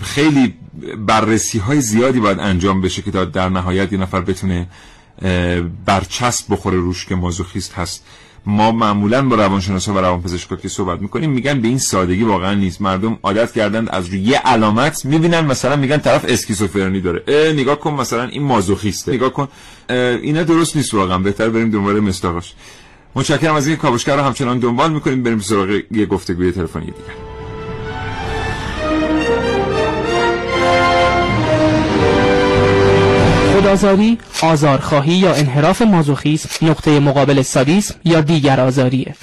[0.03, 0.55] خیلی
[1.07, 4.69] بررسی های زیادی باید انجام بشه که در نهایت یه نفر بتونه
[5.87, 8.05] برچسب بخوره روش که مازوخیست هست.
[8.47, 12.83] ما معمولا با روانشناسا و روانپزشکا که صحبت می‌کنیم میگن به این سادگی واقعا نیست.
[12.83, 17.23] مردم عادت کردن از روی یه علامت می‌بینن مثلا میگن طرف اسکیزوفرنی داره.
[17.29, 19.13] اه نگاه کن مثلا این مازوخیسته.
[19.13, 19.49] نگاه کن.
[19.89, 21.19] اینا درست نیست واقعا.
[21.19, 22.55] بهتر بریم دنبال مستاقش
[23.15, 25.23] متشکرم از این کاوشگر رو همچنان دنبال می‌کنیم.
[25.23, 27.32] بریم سراغ یه گفتگوی تلفنی دیگه
[33.53, 39.15] خودآزاری، آزارخواهی یا انحراف مازوخیسم نقطه مقابل سادیسم یا دیگر آزاریه.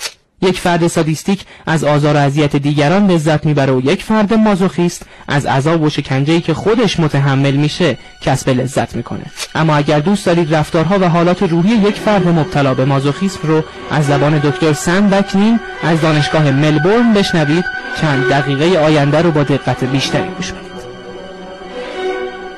[0.42, 5.46] یک فرد سادیستیک از آزار و اذیت دیگران لذت می‌بره و یک فرد مازوخیست از
[5.46, 9.26] عذاب و شکنجه‌ای که خودش متحمل میشه کسب لذت می‌کنه.
[9.56, 14.06] اما اگر دوست دارید رفتارها و حالات روحی یک فرد مبتلا به مازوخیسم رو از
[14.06, 17.66] زبان دکتر سن بکنین از دانشگاه ملبورن بشنوید.
[18.02, 20.69] چند دقیقه آینده رو با دقت بیشتری گوش بدید.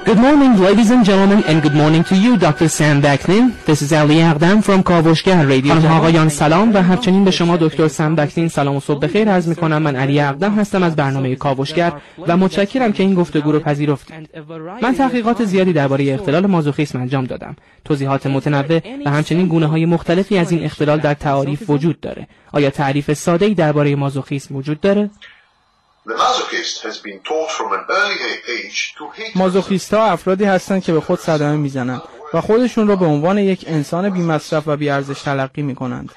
[0.03, 2.67] Good morning, ladies and gentlemen, and good morning to you, Dr.
[2.67, 3.53] Sam Baknin.
[3.65, 5.73] This is Ali Ardam from کاوشگر رادیو.
[5.73, 9.47] خانم آقایان سلام و همچنین به شما دکتر سم بکنین سلام و صبح بخیر عرض
[9.47, 11.93] می کنم من علی اقدم هستم از برنامه کاوشگر
[12.27, 14.29] و متشکرم که این گفتگو رو پذیرفتید.
[14.81, 17.55] من تحقیقات زیادی درباره اختلال مازوخیسم انجام دادم.
[17.85, 22.27] توضیحات متنوع و همچنین گونه های مختلفی از این اختلال در تعاریف وجود داره.
[22.51, 25.09] آیا تعریف ساده ای درباره مازوخیسم وجود داره؟
[29.35, 32.01] مازوخیست ها افرادی هستند که به خود صدمه می‌زنند
[32.33, 36.11] و خودشون را به عنوان یک انسان بی مصرف و بی ارزش تلقی می کنند.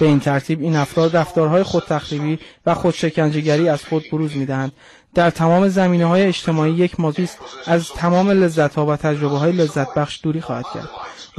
[0.00, 4.72] به این ترتیب این افراد رفتارهای خود تخریبی و خودشکنجهگری از خود بروز می دهند.
[5.14, 9.94] در تمام زمینه های اجتماعی یک مازوخیست از تمام لذت ها و تجربه های لذت
[9.94, 10.90] بخش دوری خواهد کرد.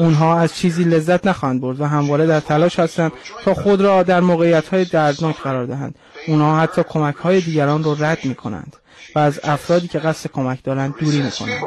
[0.01, 3.11] اونها از چیزی لذت نخواهند برد و همواره در تلاش هستند
[3.43, 5.95] تا خود را در موقعیت های دردناک قرار دهند
[6.27, 8.75] اونها حتی کمک های دیگران رو رد می کنند
[9.15, 11.61] و از افرادی که قصد کمک دارند دوری می کنند.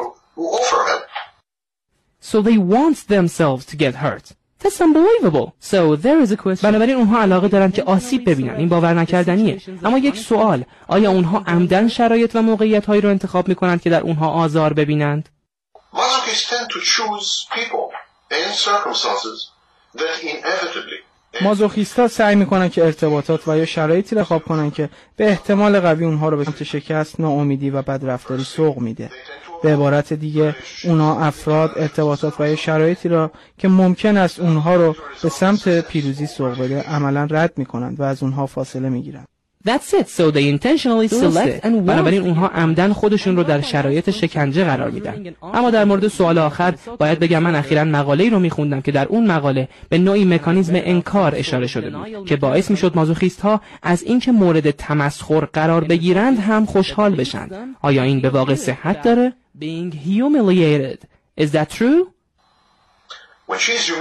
[2.32, 4.26] So they want themselves to get hurt.
[4.60, 5.46] That's unbelievable.
[5.60, 6.70] So there is a question.
[6.70, 8.54] بنابراین اونها علاقه دارند که آسیب ببینن.
[8.54, 9.60] این باور نکردنیه.
[9.84, 10.64] اما یک سوال.
[10.88, 14.72] آیا اونها عمدن شرایط و موقعیت هایی رو انتخاب می کنند که در اونها آزار
[14.72, 15.28] ببینند؟
[15.94, 17.84] Masochists tend to choose people
[21.40, 26.04] مازوخیستا سعی می‌کنن که ارتباطات و یا شرایطی را خواب کنن که به احتمال قوی
[26.04, 29.10] اونها رو به سمت شکست، ناامیدی و بدرفتاری سوق میده.
[29.62, 34.96] به عبارت دیگه اونا افراد ارتباطات و یا شرایطی را که ممکن است اونها رو
[35.22, 39.28] به سمت پیروزی سوق بده عملا رد می‌کنند و از اونها فاصله می‌گیرند.
[39.66, 40.08] That's it.
[40.08, 45.34] So they intentionally select and بنابراین اونها عمدن خودشون رو در شرایط شکنجه قرار میدن.
[45.42, 49.06] اما در مورد سوال آخر باید بگم من اخیرا مقاله ای رو میخوندم که در
[49.06, 54.02] اون مقاله به نوعی مکانیزم انکار اشاره شده بود که باعث می‌شد مازوخیست ها از
[54.02, 57.48] اینکه مورد تمسخر قرار بگیرند هم خوشحال بشن.
[57.82, 60.98] آیا این به واقع صحت داره؟ Being humiliated.
[61.40, 62.13] Is that true?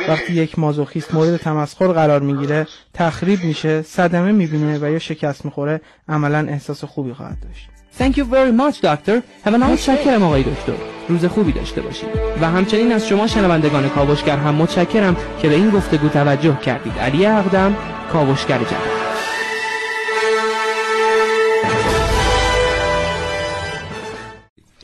[0.08, 5.82] وقتی یک مازوخیست مورد تمسخر قرار می‌گیره تخریب میشه صدمه می‌بینه و یا شکست می‌خوره
[6.10, 7.67] عملا احساس خوبی خواهد داشت
[7.99, 9.21] Thank you very much doctor.
[9.45, 10.73] Have a nice متشکرم آقای دکتر.
[11.10, 12.10] روز خوبی داشته باشید.
[12.41, 16.93] و همچنین از شما شنوندگان کاوشگر هم متشکرم که به این گفتگو توجه کردید.
[16.99, 17.75] علی اقدم
[18.12, 19.03] کاوشگر جدید.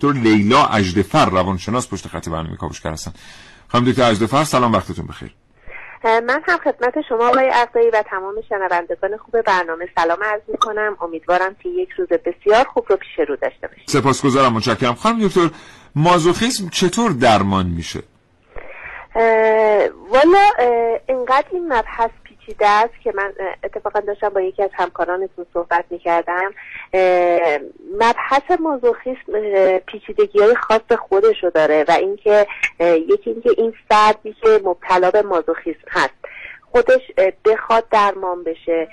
[0.01, 3.11] دکتر لیلا اجدفر روانشناس پشت خط برنامه کاوشگر هستن
[3.71, 5.35] خانم دکتر اجدفر سلام وقتتون بخیر.
[6.03, 10.97] من هم خدمت شما آقای اقدایی و تمام شنوندگان خوب برنامه سلام عرض می کنم
[11.01, 13.87] امیدوارم که یک روز بسیار خوب رو پیش رو داشته باشید.
[13.87, 14.93] سپاسگزارم متشکرم.
[14.93, 15.49] خانم دکتر
[15.95, 17.99] مازوخیسم چطور درمان میشه؟
[20.09, 20.49] والا
[21.07, 22.11] اینقدر این مبحث
[22.49, 23.33] پیچیده است که من
[23.63, 26.53] اتفاقا داشتم با یکی از همکارانتون صحبت می‌کردم.
[27.99, 32.47] مبحث مازوخیسم پیچیدگی های خاص خودشو داره و اینکه
[32.79, 36.13] یکی اینکه این فردی که مبتلا به مازوخیسم هست
[36.71, 37.01] خودش
[37.45, 38.87] بخواد درمان بشه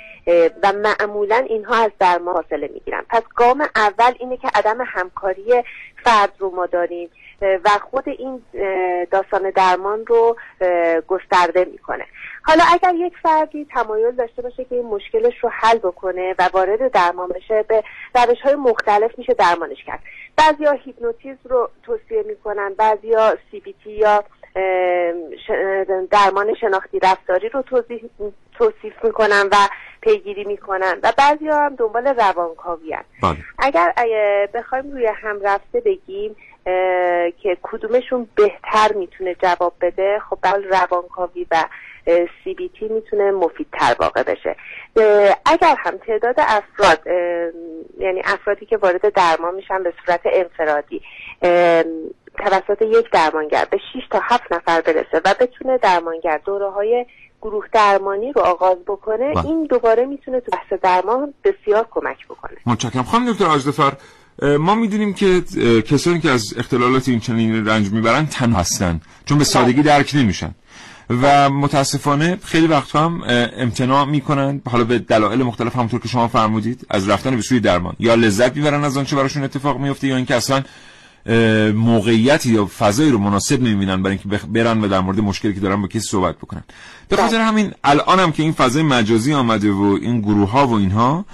[0.63, 3.05] و معمولا اینها از درمان فاصله می‌گیرن.
[3.11, 5.63] پس گام اول اینه که عدم همکاری
[6.05, 7.11] فرد رو ما داریم.
[7.43, 8.43] و خود این
[9.11, 10.37] داستان درمان رو
[11.07, 12.05] گسترده می‌کنه.
[12.43, 16.93] حالا اگر یک فردی تمایل داشته باشه که این مشکلش رو حل بکنه و وارد
[16.93, 17.83] درمان بشه به
[18.15, 20.01] روش های مختلف میشه درمانش کرد.
[20.37, 24.25] بعضیا هیپنوتیزم رو توصیه می‌کنن بعضیا سی بی تی یا
[26.11, 27.63] درمان شناختی رفتاری رو
[28.59, 29.57] توصیف می‌کنن و
[30.01, 33.37] پیگیری می‌کنن و بعضی هم دنبال روانکاوی هست بله.
[33.59, 33.93] اگر
[34.55, 36.37] بخوایم روی هم رفته بگیم
[37.43, 41.65] که کدومشون بهتر می‌تونه جواب بده خب بل روانکاوی و
[42.45, 44.57] سی بی تی می‌تونه مفیدتر واقع بشه.
[45.47, 47.07] اگر هم تعداد افراد
[47.99, 51.03] یعنی افرادی که وارد درمان میشن به صورت انفرادی
[52.39, 57.07] توسط یک درمانگر به 6 تا 7 نفر برسه و بتونه درمانگر دوره های
[57.43, 59.47] گروه درمانی رو آغاز بکنه بله.
[59.47, 62.57] این دوباره می‌تونه تو بحث درمان بسیار کمک بکنه.
[62.67, 63.03] متشکرم.
[63.03, 63.93] خانم دکتر آجدفر
[64.43, 65.41] ما می‌دونیم که
[65.83, 70.55] کسانی که از اختلالات این چنین رنج می‌برن تنها هستن چون به سادگی درک نمیشن.
[71.23, 73.23] و متاسفانه خیلی وقت هم
[73.57, 77.97] امتناع می‌کنن حالا به دلایل مختلف همونطور که شما فرمودید از رفتن به سوی درمان.
[77.99, 80.63] یا لذت می‌برن از آنچه براشون اتفاق میفته یا اینکه اصلا
[81.75, 85.83] موقعیتی یا فضایی رو مناسب نمی‌بینن برای اینکه برن و در مورد مشکلی که دارن
[85.83, 86.65] با کسی صحبت بکنن.
[87.09, 90.75] به خاطر همین الان هم که این فضای مجازی آمده و این گروه ها و
[90.75, 91.25] اینها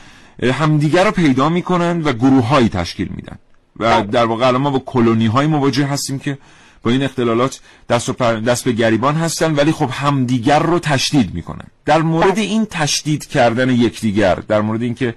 [0.42, 3.38] همدیگر رو پیدا می‌کنن و گروه هایی تشکیل میدن.
[3.76, 6.38] و در واقع الان ما با کلونی های مواجه هستیم که
[6.82, 11.34] با این اختلالات دست, و پر- دست به گریبان هستن ولی خب همدیگر رو تشدید
[11.34, 11.66] می‌کنن.
[11.84, 15.14] در مورد این تشدید کردن یکدیگر در مورد اینکه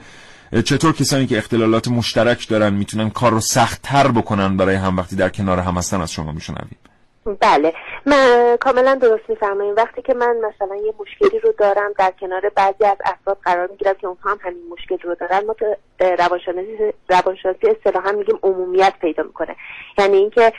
[0.65, 5.15] چطور کسانی که اختلالات مشترک دارن می‌تونن کار رو سخت تر بکنن برای هم وقتی
[5.15, 6.77] در کنار هم هستن از شما میشنویم.
[7.25, 7.73] بله.
[8.05, 12.85] من کاملا درست میفرماییم وقتی که من مثلا یه مشکلی رو دارم در کنار بعضی
[12.85, 15.55] از افراد قرار می‌گیرم که اونها هم همین مشکل رو دارن ما
[15.99, 19.55] روانشناسی روانشناسی اصطلاحا میگیم عمومیت پیدا می‌کنه.
[19.97, 20.53] یعنی اینکه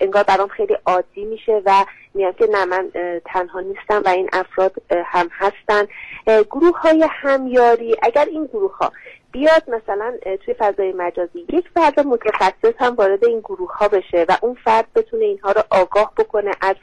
[0.00, 2.90] انگار برام خیلی عادی میشه و میگم که نه من
[3.24, 5.86] تنها نیستم و این افراد هم هستن.
[6.26, 8.92] گروه های همیاری اگر این گروه ها
[9.32, 10.14] بیاد مثلا
[10.44, 14.86] توی فضای مجازی یک فرد متخصص هم وارد این گروه ها بشه و اون فرد
[14.94, 16.76] بتونه اینها رو آگاه بکنه از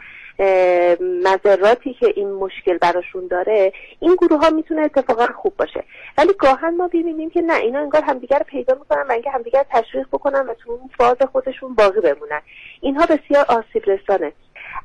[0.99, 5.83] مذراتی که این مشکل براشون داره این گروه ها می‌تونه اتفاقا خوب باشه.
[6.17, 9.65] ولی گاهن ما ببینیم که نه اینا انگار همدیگر رو پیدا می‌کنن و اینکه همدیگر
[9.69, 12.41] تشویق بکنن و تو اون فاز خودشون باقی بمونن.
[12.81, 14.33] اینها بسیار آسیب رسانه.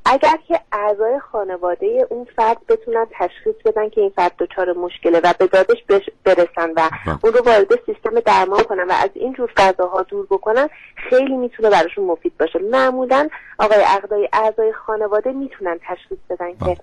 [0.04, 5.34] اگر که اعضای خانواده اون فرد بتونن تشخیص بدن که این فرد دچار مشکله و
[5.38, 5.76] به دادش
[6.24, 6.90] برسن و
[7.22, 11.70] اون رو وارد سیستم درمان کنن و از این جور فضاها دور بکنن خیلی می‌تونه
[11.70, 12.58] براشون مفید باشه.
[12.58, 16.76] معمولا آقای اعضای اعضای خانواده می‌تونن تشخیص بدن که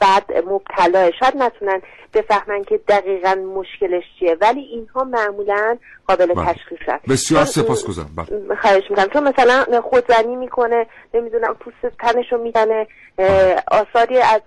[0.00, 1.82] فرد مبتلاه شاید نتونن
[2.14, 6.52] بفهمن که دقیقا مشکلش چیه ولی اینها معمولا قابل بله.
[6.52, 8.10] تشخیص هست بسیار سپاسگزارم.
[8.16, 8.56] بله.
[8.56, 9.08] خواهش می‌کنم.
[9.12, 12.86] چون مثلا خودزنی می‌کنه نمی‌دونم پوست تنشو می‌زنه
[13.18, 14.40] اه، آثاری از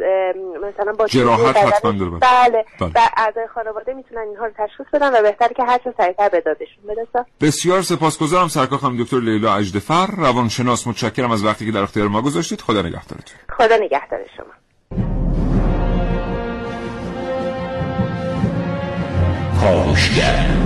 [0.64, 2.12] مثلا با جراحت حتما داره.
[2.12, 2.66] بله.
[2.80, 2.92] بله.
[2.96, 6.42] و اعضای خانواده می‌تونن اینها رو تشخیص بدن و بهتره که هر چه سریعتر به
[6.42, 8.48] دادشون برسه بسیار سپاسگزارم.
[8.48, 12.62] سرکار خانم دکتر لیلا اجدفر روانشناس متشکرم از وقتی که در اختیار ما گذاشتید.
[12.62, 13.38] خدا نگهدارتون.
[13.58, 14.65] خدا نگهدار شما.
[19.66, 20.58] کاوشگر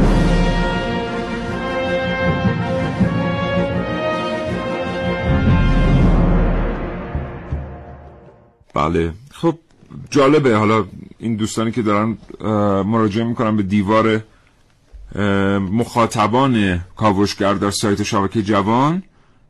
[8.74, 9.14] بله.
[9.32, 9.58] خب
[10.10, 10.56] جالبه.
[10.56, 10.86] حالا
[11.20, 12.18] این دوستانی که دارن
[12.84, 14.24] مراجعه می‌کنن به دیوار
[15.60, 19.04] مخاطبان کاوشگر در سایت شبکه جوان.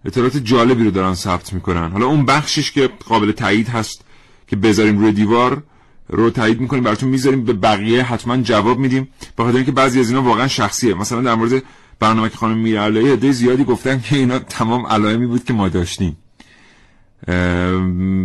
[0.06, 1.92] اطلاعات جالبی رو دارن ثبت می‌کنن.
[1.92, 4.06] حالا اون بخشش که قابل تایید هست
[4.48, 5.64] که بذاریم روی دیوار
[6.10, 9.08] رو تایید می‌کنیم براتون می‌ذاریم به بقیه حتما جواب میدیم.
[9.36, 10.94] به خاطر اینکه بعضی از اینا واقعا شخصیه.
[10.94, 11.64] مثلا در مورد
[12.00, 16.18] برنامه که خانم میرعلایی عده زیادی گفتن که اینا تمام علائمی بود که ما داشتیم.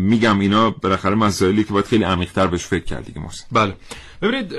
[0.09, 3.45] میگم اینا بالاخره مسائلی که باید خیلی عمیق‌تر بهش فکر کرد دیگه محسن.
[3.53, 3.77] بله.
[4.23, 4.53] ببینید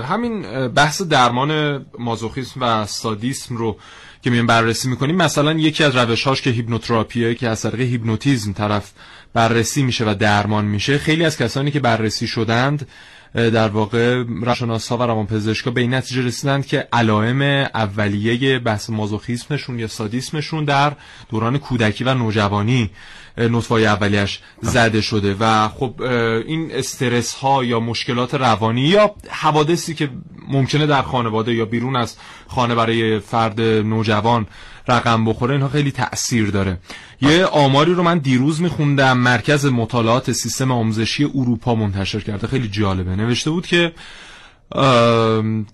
[0.00, 3.76] همین بحث درمان مازوخیسم و سادیسم رو
[4.22, 8.92] که میایم بررسی می‌کنیم مثلا یکی از روشهاش که هیپنوتراپیه که از طریق هیپنوتیزم طرف
[9.34, 12.86] بررسی میشه و درمان میشه خیلی از کسانی که بررسی شدند
[13.34, 17.42] در واقع روانشناسا و روانپزشکا به این نتیجه رسیدند که علائم
[17.74, 20.92] اولیه بحث مازوخیسمشون یا سادیسمشون در
[21.28, 22.90] دوران کودکی و نوجوانی
[23.38, 25.36] اه، نطفه‌های اولیش زده شده.
[25.40, 26.02] و خب
[26.46, 30.10] این استرس ها یا مشکلات روانی یا حوادثی که
[30.48, 32.16] ممکنه در خانواده یا بیرون از
[32.48, 34.46] خانه برای فرد نوجوان
[34.88, 36.78] رقم بخوره اینها خیلی تأثیر داره.
[37.20, 42.46] یه آماری رو من دیروز میخوندم مرکز مطالعات سیستم آموزشی اروپا منتشر کرده.
[42.46, 43.16] خیلی جالبه.
[43.16, 43.92] نوشته بود که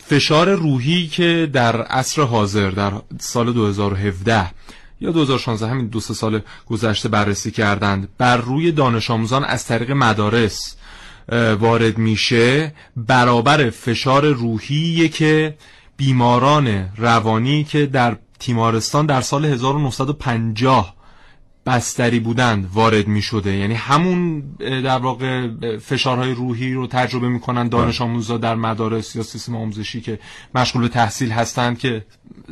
[0.06, 4.50] فشار روحی که در عصر حاضر در سال 2017
[5.00, 8.08] یا 2016 همین دو سه سال گذشته بررسی کردند.
[8.18, 10.76] بر روی دانش آموزان از طریق مدارس
[11.60, 15.56] وارد میشه برابر فشار روحی که
[15.96, 20.97] بیماران روانی که در تیمارستان در سال 1950
[21.68, 25.48] بستری بودند وارد می شده یعنی همون در واقع
[25.78, 30.18] فشارهای روحی رو تجربه می‌کنن دانش آموزا در مدارس یا سیستم آموزشی که
[30.54, 32.04] مشغول به تحصیل هستند که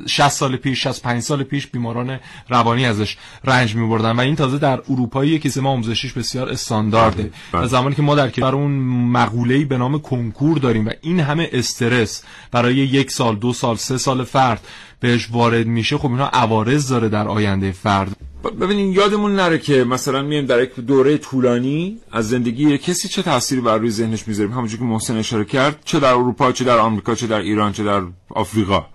[0.07, 4.59] 60 سال پیش 65 سال پیش بیماران روانی ازش رنج می بردن و این تازه
[4.59, 7.31] در اروپایی که سیستم آموزشیش بسیار استاندارده.
[7.53, 8.73] و زمانی که ما در کشورمون
[9.11, 13.99] مقوله‌ای به نام کنکور داریم و این همه استرس برای یک سال دو سال سه
[13.99, 14.61] سال فرد
[15.01, 18.17] بهش وارد میشه خب اینا عوارض داره در آینده فرد.
[18.61, 23.61] ببینین یادمون نره که مثلا میایم در یک دوره طولانی از زندگی کسی چه تأثیری
[23.61, 27.15] بر روی ذهنش می‌ذاریم؟ همونجوری که محسن اشاره کرد چه در اروپا چه در آمریکا
[27.15, 28.87] چه در ایران چه در آفریقا.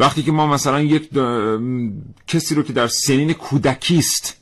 [0.00, 1.10] وقتی که ما مثلا یک
[2.26, 4.36] کسی رو که در سنین کودکی است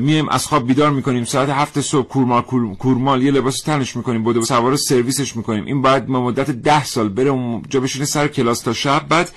[0.00, 2.42] میایم از خواب بیدار می‌کنیم ساعت هفت صبح کورمال
[2.78, 5.64] کورمال یه لباس تنش می‌کنیم بوده سوار سرویسش می‌کنیم.
[5.64, 9.08] این باید مدت ده سال بره اونجا بشینه سر کلاس تا شب.
[9.08, 9.30] بعد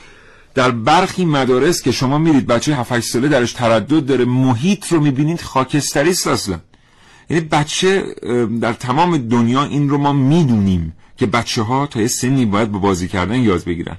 [0.57, 5.41] در برخی مدارس که شما میرید بچه 7 ساله درش تردد داره محیط رو می‌بینید
[5.41, 6.59] خاکستری است اصلا.
[7.29, 8.03] یعنی بچه
[8.61, 12.77] در تمام دنیا این رو ما می‌دونیم که بچه ها تا یه سنی باید به
[12.77, 13.97] بازی کردن یاد بگیرن.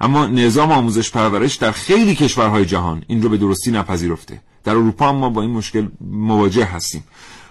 [0.00, 4.40] اما نظام آموزش پرورش در خیلی کشورهای جهان این رو به درستی نپذیرفته.
[4.64, 7.04] در اروپا هم ما با این مشکل مواجه هستیم.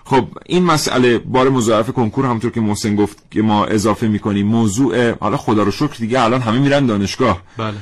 [0.05, 4.47] خب این مسئله بار مضاعف کنکور همونطور که محسن گفت که ما اضافه می‌کنیم.
[4.47, 7.41] موضوع حالا خدا رو شکر دیگه الان همه میرن دانشگاه.
[7.57, 7.77] بله.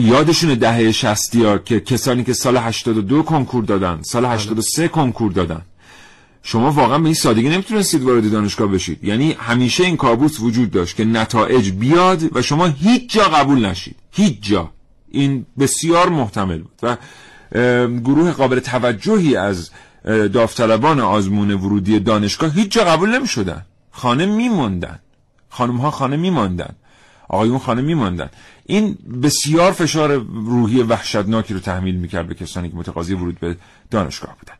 [0.00, 5.62] یادشون دهه 60 ها که کسانی که سال 82 کنکور دادن سال 83 کنکور دادن.
[6.42, 9.04] شما واقعا به این سادگی نمی‌تونستید وارد دانشگاه بشید.
[9.04, 13.96] یعنی همیشه این کابوس وجود داشت که نتایج بیاد و شما هیچ جا قبول نشید.
[14.10, 14.70] هیچ جا.
[15.10, 16.78] این بسیار محتمل بود.
[16.82, 16.96] و
[17.86, 19.70] گروه قابل توجهی از
[20.04, 24.98] داوطلبان آزمون ورودی دانشگاه هیچ جا قبول نمی شدن خانه میموندن.
[25.48, 26.74] خانم ها خانه میماندن.
[27.28, 28.30] آقایون خانه میماندن.
[28.66, 33.56] این بسیار فشار روحی وحشتناکی رو تحمیل می‌کرد به کسانی که متقاضی ورود به
[33.90, 34.54] دانشگاه بودن.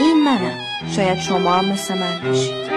[0.00, 0.58] این منم.
[0.96, 2.70] شاید شما هم مثل من باشید.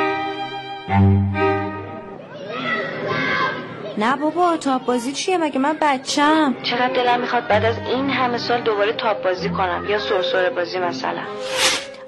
[3.97, 8.37] نه بابا تاپ بازی چیه؟ مگه من بچم چقدر دلم می‌خواد بعد از این همه
[8.37, 11.23] سال دوباره تاپ بازی کنم یا سرسره بازی مثلا؟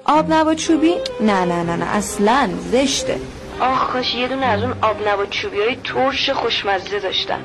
[0.04, 1.84] آب نبا چوبی؟ نه نه نه نه.
[1.84, 3.20] اصلا زشته.
[3.60, 7.40] آخ کاش یه دونه از اون آب نبا چوبی های ترش خوشمزه داشتم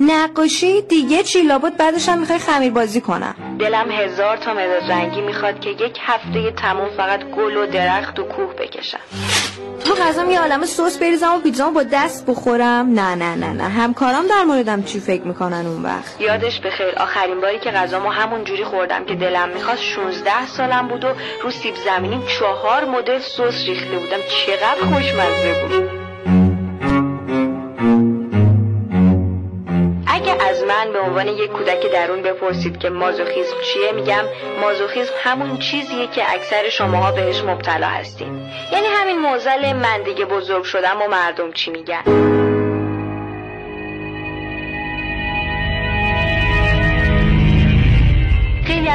[0.00, 3.34] نقاشی دیگه چی؟ لابد بعدش هم می‌خوای خمیر بازی کنم.
[3.58, 8.22] دلم هزار تا مداد رنگی می‌خواد که یک هفته تموم فقط گل و درخت و
[8.22, 8.98] کوه بکشم.
[9.84, 12.92] تو غذام یه عالم سس بریزم و پیتزا با دست بخورم.
[12.92, 13.68] نه نه نه نه.
[13.68, 16.94] همکارام در موردم چی فکر می‌کنن اون وقت؟ یادش بخیر.
[16.96, 21.08] آخرین باری که غذامو همون جوری خوردم که دلم می‌خواست 16 سالم بود و
[21.42, 24.22] رو سیب زمینی چهار مدل سس ریخته بودم.
[24.46, 26.05] چقدر خوشمزه بود.
[30.68, 34.24] من به عنوان یک کودک درون بپرسید که مازوخیزم چیه؟ میگم
[34.60, 38.50] مازوخیزم همون چیزیه که اکثر شماها بهش مبتلا هستین.
[38.72, 42.45] یعنی همین موزل من دیگه بزرگ شدم و مردم چی میگن؟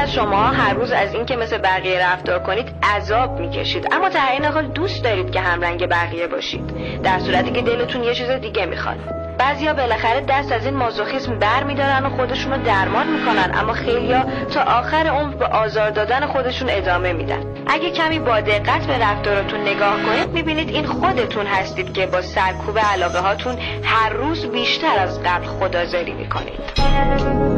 [0.02, 3.88] از شما هر روز از اینکه مثل بقیه رفتار کنید عذاب می‌کشید.
[3.92, 6.62] اما در این حال دوست دارید که همرنگ بقیه باشید.
[7.02, 8.96] در صورتی که دلتون یه چیز دیگه می‌خواد.
[9.38, 13.50] بعضیا بالاخره دست از این مازوخیسم بر میدارن و خودشون رو درمان می‌کنن.
[13.54, 14.24] اما خیلیا
[14.54, 17.44] تا آخر عمر به آزار دادن خودشون ادامه میدن.
[17.66, 22.78] اگه کمی با دقت به رفتاراتون نگاه کنید می‌بینید این خودتون هستید که با سرکوب
[22.78, 27.51] علاقه هاتون هر روز بیشتر از قبل خدازاری می‌کنید.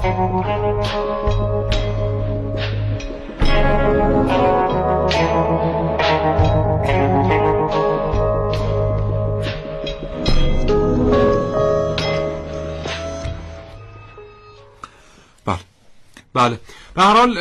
[0.00, 0.12] بله.
[16.94, 17.38] به هر حال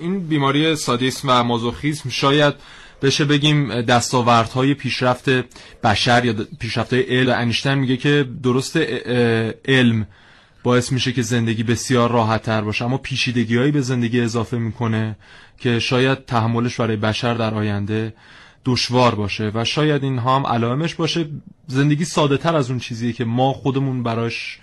[0.00, 2.54] این بیماری سادیسم و مازوخیسم شاید
[3.02, 5.28] بشه بگیم دستاوردهای پیشرفت
[5.84, 8.76] بشر یا پیشرفت علم انیشتن میگه که درست
[9.64, 10.06] علم
[10.62, 15.16] باعث میشه که زندگی بسیار راحت تر باشه اما پیشیدگی هایی به زندگی اضافه می‌کنه
[15.58, 18.14] که شاید تحملش برای بشر در آینده
[18.64, 21.26] دشوار باشه و شاید این هم علائمش باشه
[21.66, 24.58] زندگی ساده تر از اون چیزیه که ما خودمون براش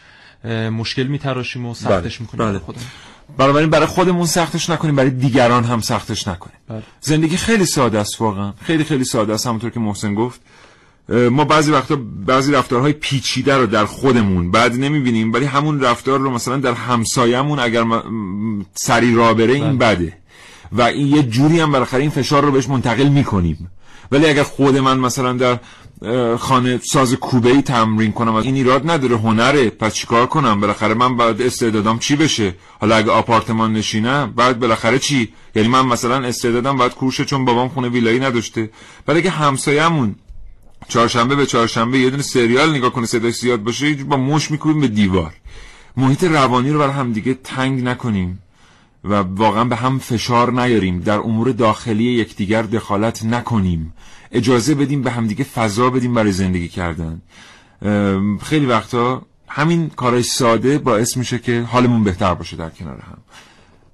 [0.72, 2.22] مشکل میتراشیم و سختش بله.
[2.22, 2.60] می‌کنیم بله.
[2.60, 2.86] خودمون
[3.38, 6.84] بنابراین برای خودمون سختش نکنیم برای دیگران هم سختش نکنیم بله.
[7.02, 10.42] زندگی خیلی ساده است واقعا خیلی خیلی ساده است همونطور که محسن گفت
[11.10, 11.96] ما بعضی وقتا
[12.26, 17.60] بعضی رفتارهای پیچیده رو در خودمون بعد نمی‌بینیم ولی همون رفتار رو مثلا در همسایمون
[17.60, 17.84] اگر
[18.74, 19.96] سری را بره این بله.
[19.96, 20.18] بده.
[20.72, 23.72] و این یه جوری هم بالاخره این فشار رو بهش منتقل می‌کنیم.
[24.12, 25.60] ولی اگر خود من مثلا در
[26.38, 31.18] خانه ساز کوبه ای تمرین کنم این ایراد نداره هنره پس چیکار کنم؟ بالاخره من
[31.18, 36.78] باید استعدادم چی بشه؟ حالا اگه آپارتمان نشینم بعد بالاخره چی؟ یعنی من مثلا استعدادم
[36.78, 38.70] باید کورشه چون بابام خونه ویلایی نداشته.
[39.08, 40.16] ولی اگه همسایه‌مون
[40.90, 44.88] چهارشنبه به چهارشنبه یه دونه سریال نگاه کنه صداش زیاد باشه با مش می‌کنیم به
[44.88, 45.34] دیوار.
[45.98, 48.40] محیط روانی رو بر هم دیگه تنگ نکنیم
[49.04, 51.00] و واقعا به هم فشار نیاریم.
[51.00, 53.94] در امور داخلی یکدیگر دخالت نکنیم.
[54.32, 57.22] اجازه بدیم به همدیگه فضا بدیم برای زندگی کردن.
[58.42, 63.18] خیلی وقتا همین کارهای ساده باعث میشه که حالمون بهتر باشه در کنار هم.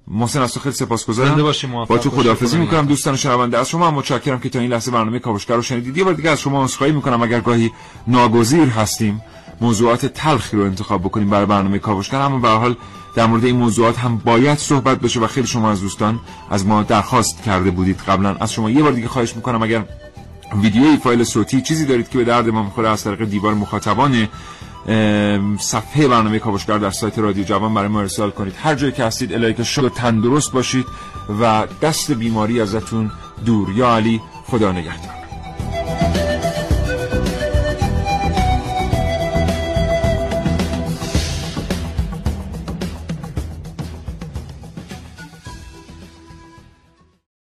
[0.08, 1.52] محسن از تو خیلی سپاسگزارم.
[1.88, 2.10] با تو.
[2.10, 5.54] خداحافظی خدا می‌کنم دوستان شنونده از شما هم متشکرم که تا این لحظه برنامه کاوشگر
[5.54, 5.96] رو شنیدید.
[5.96, 7.22] یه بار دیگه از شما عذرخواهی می‌کنم.
[7.22, 7.72] اگر گاهی
[8.06, 9.22] ناگزیر هستیم
[9.60, 12.20] موضوعات تلخی رو انتخاب بکنیم برای برنامه کاوشگر.
[12.20, 12.76] اما به حال
[13.14, 16.82] در مورد این موضوعات هم باید صحبت بشه و خیلی شما از دوستان از ما
[16.82, 18.36] درخواست کرده بودید قبلا.
[18.40, 19.84] از شما یه بار دیگه خواهش می‌کنم اگر
[20.62, 24.28] ویدیویی فایل صوتی چیزی دارید که به درد ما می‌خوره از طریق دیوار مخاطبان
[25.58, 28.54] صفحه برنامه کاوشگر در سایت رادیو جوان برای ما ارسال کنید.
[28.62, 30.86] هر جایی که هستید الهی که شاد و تندرست باشید
[31.40, 33.10] و دست بیماری ازتون
[33.44, 33.70] دور.
[33.70, 36.25] یا علی خدا نگهدار.